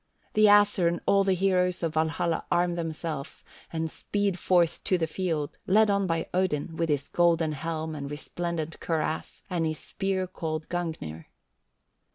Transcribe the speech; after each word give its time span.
The 0.33 0.45
Æsir 0.45 0.87
and 0.87 0.99
all 1.05 1.23
the 1.23 1.35
heroes 1.35 1.83
of 1.83 1.93
Valhalla 1.93 2.45
arm 2.51 2.73
themselves 2.73 3.43
and 3.71 3.87
speed 3.91 4.39
forth 4.39 4.83
to 4.85 4.97
the 4.97 5.05
field, 5.05 5.59
led 5.67 5.91
on 5.91 6.07
by 6.07 6.27
Odin, 6.33 6.75
with 6.75 6.89
his 6.89 7.07
golden 7.07 7.51
helm 7.51 7.93
and 7.93 8.09
resplendent 8.09 8.79
cuirass, 8.79 9.43
and 9.47 9.67
his 9.67 9.77
spear 9.77 10.25
called 10.25 10.67
Gungnir. 10.69 11.25